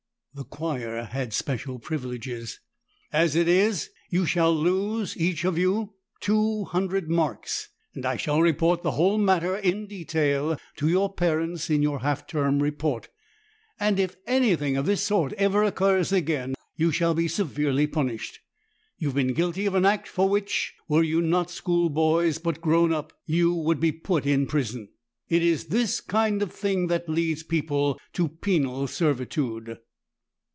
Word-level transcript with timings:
(The 0.33 0.45
choir 0.45 1.03
had 1.03 1.33
special 1.33 1.77
privileges.) 1.77 2.61
As 3.11 3.35
it 3.35 3.49
is, 3.49 3.89
you 4.09 4.25
shall 4.25 4.55
lose, 4.55 5.17
each 5.17 5.43
of 5.43 5.57
you, 5.57 5.95
200 6.21 7.09
marks, 7.09 7.67
and 7.93 8.05
I 8.05 8.15
shall 8.15 8.41
report 8.41 8.81
the 8.81 8.91
whole 8.91 9.17
matter 9.17 9.57
in 9.57 9.87
detail 9.87 10.57
to 10.77 10.87
your 10.87 11.11
parents 11.13 11.69
in 11.69 11.81
your 11.83 11.99
half 11.99 12.27
term 12.27 12.63
report, 12.63 13.09
and 13.77 13.99
if 13.99 14.15
anything 14.25 14.77
of 14.77 14.85
the 14.85 14.95
sort 14.95 15.33
ever 15.33 15.63
occurs 15.63 16.13
again, 16.13 16.53
you 16.77 16.93
shall 16.93 17.13
be 17.13 17.27
severely 17.27 17.85
punished. 17.85 18.39
You 18.97 19.09
have 19.09 19.15
been 19.15 19.33
guilty 19.33 19.65
of 19.65 19.75
an 19.75 19.85
act 19.85 20.07
for 20.07 20.29
which, 20.29 20.73
were 20.87 21.03
you 21.03 21.21
not 21.21 21.51
schoolboys, 21.51 22.37
but 22.37 22.61
grown 22.61 22.93
up, 22.93 23.11
you 23.25 23.53
would 23.53 23.81
be 23.81 23.91
put 23.91 24.25
in 24.25 24.47
prison. 24.47 24.87
It 25.27 25.43
is 25.43 25.65
this 25.65 25.99
kind 25.99 26.41
of 26.41 26.53
thing 26.53 26.87
that 26.87 27.09
leads 27.09 27.43
people 27.43 27.99
to 28.13 28.29
penal 28.29 28.87
servitude." 28.87 29.77